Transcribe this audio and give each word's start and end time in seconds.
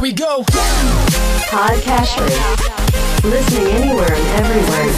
Here 0.00 0.08
we 0.08 0.16
go. 0.16 0.40
Podcast 1.52 2.16
Listening 3.20 3.68
anywhere 3.68 4.08
and 4.08 4.26
everywhere. 4.40 4.88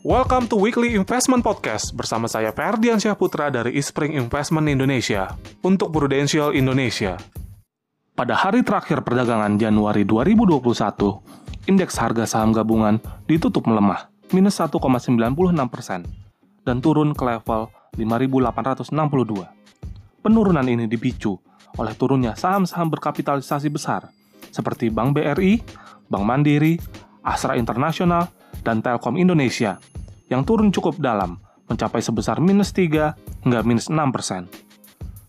Welcome 0.00 0.48
to 0.48 0.56
Weekly 0.56 0.96
Investment 0.96 1.44
Podcast 1.44 1.92
bersama 1.92 2.32
saya 2.32 2.48
Ferdian 2.56 2.96
Syahputra 2.96 3.52
dari 3.52 3.76
Ispring 3.76 4.16
Investment 4.16 4.72
Indonesia 4.72 5.36
untuk 5.60 5.92
Prudential 5.92 6.56
Indonesia. 6.56 7.20
Pada 8.16 8.40
hari 8.40 8.64
terakhir 8.64 9.04
perdagangan 9.04 9.60
Januari 9.60 10.08
2021, 10.08 11.68
indeks 11.68 12.00
harga 12.00 12.24
saham 12.24 12.56
gabungan 12.56 13.04
ditutup 13.28 13.68
melemah, 13.68 14.08
minus 14.32 14.60
1,96 14.60 14.78
persen, 15.72 16.04
dan 16.64 16.84
turun 16.84 17.16
ke 17.16 17.24
level 17.24 17.72
5.862. 17.96 19.48
Penurunan 20.20 20.66
ini 20.66 20.84
dipicu 20.90 21.38
oleh 21.78 21.94
turunnya 21.94 22.34
saham-saham 22.34 22.90
berkapitalisasi 22.92 23.68
besar 23.70 24.10
seperti 24.50 24.88
Bank 24.88 25.14
BRI, 25.16 25.60
Bank 26.08 26.24
Mandiri, 26.24 26.80
Astra 27.22 27.54
Internasional, 27.54 28.28
dan 28.64 28.80
Telkom 28.80 29.20
Indonesia 29.20 29.78
yang 30.28 30.44
turun 30.44 30.68
cukup 30.68 31.00
dalam, 31.00 31.40
mencapai 31.68 32.00
sebesar 32.04 32.40
minus 32.40 32.72
3 32.72 33.44
hingga 33.44 33.60
minus 33.64 33.88
6 33.88 33.96
persen. 34.12 34.48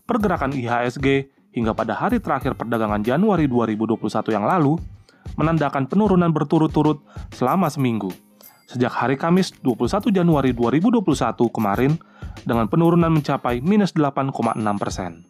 Pergerakan 0.04 0.52
IHSG 0.56 1.30
hingga 1.54 1.72
pada 1.72 1.94
hari 1.94 2.18
terakhir 2.18 2.58
perdagangan 2.58 3.00
Januari 3.00 3.46
2021 3.46 4.34
yang 4.34 4.44
lalu 4.44 4.76
menandakan 5.38 5.86
penurunan 5.86 6.30
berturut-turut 6.34 7.00
selama 7.30 7.70
seminggu. 7.70 8.10
Sejak 8.70 9.02
hari 9.02 9.18
Kamis 9.18 9.50
21 9.66 10.14
Januari 10.14 10.54
2021 10.54 11.02
kemarin 11.50 11.98
dengan 12.46 12.70
penurunan 12.70 13.10
mencapai 13.10 13.58
minus 13.58 13.90
8,6 13.98 14.30
persen. 14.78 15.26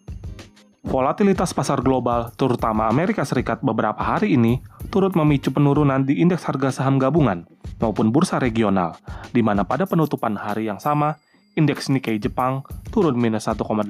Volatilitas 0.84 1.56
pasar 1.56 1.80
global, 1.80 2.28
terutama 2.36 2.84
Amerika 2.84 3.24
Serikat 3.24 3.64
beberapa 3.64 3.96
hari 3.96 4.36
ini, 4.36 4.61
turut 4.92 5.16
memicu 5.16 5.48
penurunan 5.56 6.05
di 6.05 6.20
indeks 6.20 6.44
harga 6.44 6.68
saham 6.68 7.00
gabungan 7.00 7.48
maupun 7.80 8.12
bursa 8.12 8.36
regional, 8.36 9.00
di 9.33 9.41
mana 9.41 9.64
pada 9.64 9.88
penutupan 9.88 10.36
hari 10.36 10.68
yang 10.68 10.77
sama, 10.77 11.16
indeks 11.58 11.90
Nikkei 11.90 12.18
Jepang 12.22 12.62
turun 12.94 13.18
minus 13.18 13.46
1,89 13.50 13.88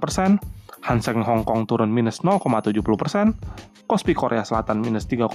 persen, 0.00 0.36
Hang 0.80 1.00
Seng 1.00 1.20
Hong 1.24 1.44
Kong 1.44 1.64
turun 1.68 1.92
minus 1.92 2.24
0,70 2.24 2.80
persen, 2.96 3.36
Kospi 3.88 4.12
Korea 4.12 4.44
Selatan 4.44 4.80
minus 4.84 5.08
3,03 5.08 5.30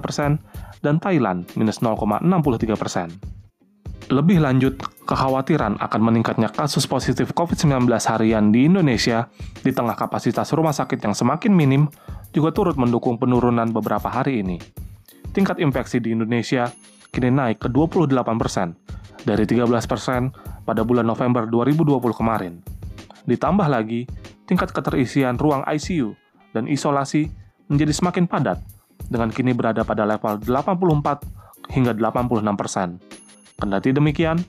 persen, 0.00 0.40
dan 0.80 1.00
Thailand 1.00 1.48
minus 1.56 1.80
0,63 1.80 2.76
persen. 2.76 3.08
Lebih 4.12 4.42
lanjut, 4.44 4.76
kekhawatiran 5.06 5.78
akan 5.80 6.00
meningkatnya 6.02 6.50
kasus 6.52 6.84
positif 6.84 7.32
COVID-19 7.32 7.86
harian 8.12 8.50
di 8.50 8.68
Indonesia 8.68 9.30
di 9.62 9.70
tengah 9.72 9.96
kapasitas 9.96 10.52
rumah 10.52 10.74
sakit 10.74 11.00
yang 11.00 11.14
semakin 11.16 11.54
minim 11.54 11.88
juga 12.34 12.50
turut 12.52 12.76
mendukung 12.76 13.16
penurunan 13.16 13.70
beberapa 13.70 14.10
hari 14.10 14.42
ini. 14.42 14.58
Tingkat 15.32 15.62
infeksi 15.62 16.02
di 16.02 16.12
Indonesia 16.12 16.68
kini 17.08 17.32
naik 17.32 17.64
ke 17.64 17.68
28 17.70 18.12
persen, 18.36 18.76
dari 19.22 19.46
13 19.46 19.68
persen 19.86 20.34
pada 20.62 20.86
bulan 20.86 21.06
November 21.06 21.46
2020 21.46 21.98
kemarin. 22.14 22.62
Ditambah 23.26 23.66
lagi, 23.70 24.06
tingkat 24.46 24.74
keterisian 24.74 25.38
ruang 25.38 25.62
ICU 25.66 26.14
dan 26.54 26.66
isolasi 26.66 27.30
menjadi 27.70 27.92
semakin 27.94 28.26
padat, 28.26 28.58
dengan 29.08 29.30
kini 29.30 29.54
berada 29.54 29.82
pada 29.86 30.04
level 30.04 30.42
84 30.42 31.72
hingga 31.72 31.92
86 31.94 32.60
persen. 32.60 32.88
Kendati 33.56 33.94
demikian, 33.94 34.42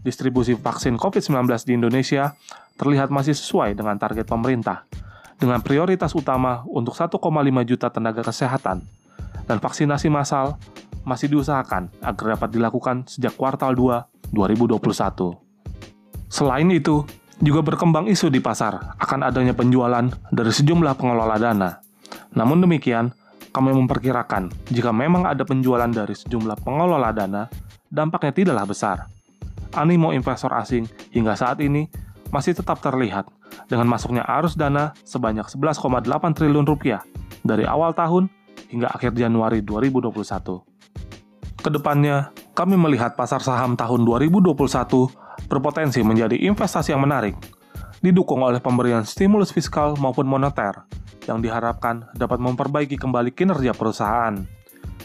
distribusi 0.00 0.56
vaksin 0.56 0.96
COVID-19 0.96 1.44
di 1.68 1.72
Indonesia 1.76 2.32
terlihat 2.80 3.12
masih 3.12 3.36
sesuai 3.36 3.76
dengan 3.76 4.00
target 4.00 4.26
pemerintah, 4.26 4.88
dengan 5.36 5.60
prioritas 5.60 6.16
utama 6.16 6.64
untuk 6.66 6.96
1,5 6.96 7.20
juta 7.68 7.92
tenaga 7.92 8.24
kesehatan, 8.24 8.82
dan 9.44 9.56
vaksinasi 9.60 10.08
massal 10.08 10.56
masih 11.04 11.28
diusahakan 11.28 11.92
agar 12.00 12.40
dapat 12.40 12.48
dilakukan 12.56 13.04
sejak 13.04 13.36
kuartal 13.36 13.76
2 13.76 14.32
2021. 14.32 15.43
Selain 16.34 16.66
itu, 16.74 17.06
juga 17.38 17.62
berkembang 17.62 18.10
isu 18.10 18.26
di 18.26 18.42
pasar 18.42 18.98
akan 18.98 19.30
adanya 19.30 19.54
penjualan 19.54 20.02
dari 20.34 20.50
sejumlah 20.50 20.98
pengelola 20.98 21.38
dana. 21.38 21.78
Namun 22.34 22.58
demikian, 22.58 23.14
kami 23.54 23.70
memperkirakan 23.70 24.50
jika 24.66 24.90
memang 24.90 25.30
ada 25.30 25.46
penjualan 25.46 25.86
dari 25.86 26.10
sejumlah 26.10 26.58
pengelola 26.58 27.14
dana, 27.14 27.46
dampaknya 27.86 28.34
tidaklah 28.34 28.66
besar. 28.66 28.98
Animo 29.78 30.10
investor 30.10 30.50
asing 30.58 30.90
hingga 31.14 31.38
saat 31.38 31.62
ini 31.62 31.86
masih 32.34 32.58
tetap 32.58 32.82
terlihat 32.82 33.30
dengan 33.70 33.86
masuknya 33.86 34.26
arus 34.26 34.58
dana 34.58 34.90
sebanyak 35.06 35.46
11,8 35.46 36.02
triliun 36.34 36.66
rupiah 36.66 37.06
dari 37.46 37.62
awal 37.62 37.94
tahun 37.94 38.26
hingga 38.74 38.90
akhir 38.90 39.14
Januari 39.14 39.62
2021. 39.62 40.10
Ke 41.62 41.70
depannya, 41.70 42.34
kami 42.58 42.74
melihat 42.74 43.14
pasar 43.14 43.38
saham 43.38 43.78
tahun 43.78 44.02
2021 44.02 45.22
berpotensi 45.46 46.00
menjadi 46.00 46.36
investasi 46.36 46.92
yang 46.94 47.02
menarik, 47.02 47.34
didukung 48.04 48.44
oleh 48.44 48.60
pemberian 48.60 49.02
stimulus 49.06 49.50
fiskal 49.50 49.96
maupun 49.96 50.28
moneter 50.28 50.84
yang 51.24 51.40
diharapkan 51.40 52.08
dapat 52.12 52.36
memperbaiki 52.36 53.00
kembali 53.00 53.32
kinerja 53.32 53.72
perusahaan, 53.72 54.36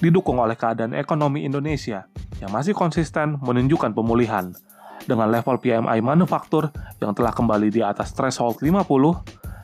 didukung 0.04 0.40
oleh 0.40 0.60
keadaan 0.60 0.92
ekonomi 0.96 1.48
Indonesia 1.48 2.08
yang 2.44 2.52
masih 2.52 2.76
konsisten 2.76 3.40
menunjukkan 3.40 3.96
pemulihan 3.96 4.52
dengan 5.08 5.32
level 5.32 5.58
PMI 5.64 6.04
manufaktur 6.04 6.70
yang 7.00 7.16
telah 7.16 7.32
kembali 7.32 7.72
di 7.72 7.80
atas 7.80 8.12
threshold 8.12 8.60
50, 8.60 8.84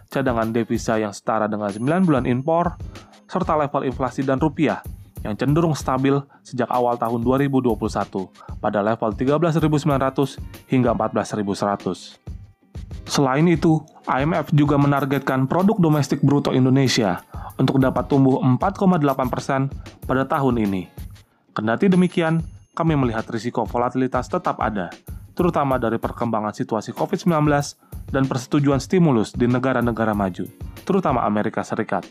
cadangan 0.08 0.50
devisa 0.56 0.96
yang 0.96 1.12
setara 1.12 1.52
dengan 1.52 1.70
9 1.70 2.08
bulan 2.08 2.24
impor, 2.24 2.80
serta 3.28 3.59
level 3.59 3.84
inflasi 3.84 4.24
dan 4.24 4.40
rupiah 4.40 4.80
yang 5.25 5.34
cenderung 5.34 5.74
stabil 5.74 6.22
sejak 6.46 6.69
awal 6.69 7.02
tahun 7.02 7.25
2021 7.25 7.74
pada 8.62 8.80
level 8.86 9.09
13.900 9.18 10.69
hingga 10.69 10.94
14.100. 10.94 12.22
Selain 13.06 13.46
itu, 13.50 13.81
IMF 14.06 14.53
juga 14.53 14.78
menargetkan 14.78 15.50
produk 15.50 15.78
domestik 15.81 16.22
bruto 16.22 16.53
Indonesia 16.53 17.25
untuk 17.58 17.81
dapat 17.81 18.06
tumbuh 18.06 18.41
4,8 18.41 19.34
persen 19.34 19.69
pada 20.06 20.25
tahun 20.25 20.62
ini. 20.62 20.90
Kendati 21.56 21.90
demikian, 21.90 22.46
kami 22.75 22.94
melihat 23.00 23.25
risiko 23.31 23.64
volatilitas 23.64 24.28
tetap 24.28 24.59
ada, 24.59 24.91
terutama 25.38 25.80
dari 25.80 25.96
perkembangan 25.96 26.52
situasi 26.52 26.91
COVID-19 26.91 27.31
dan 28.12 28.28
persetujuan 28.28 28.84
stimulus 28.84 29.31
di 29.31 29.47
negara-negara 29.47 30.12
maju, 30.12 30.46
terutama 30.84 31.24
Amerika 31.24 31.64
Serikat. 31.64 32.03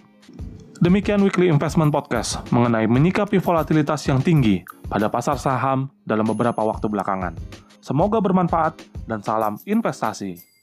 Demikian 0.84 1.24
Weekly 1.24 1.48
Investment 1.48 1.88
Podcast 1.88 2.44
mengenai 2.52 2.84
menyikapi 2.84 3.40
volatilitas 3.40 4.04
yang 4.04 4.20
tinggi 4.20 4.60
pada 4.84 5.08
pasar 5.08 5.40
saham 5.40 5.88
dalam 6.04 6.28
beberapa 6.28 6.60
waktu 6.60 6.92
belakangan. 6.92 7.32
Semoga 7.80 8.20
bermanfaat 8.20 8.84
dan 9.08 9.24
salam 9.24 9.56
investasi. 9.64 10.53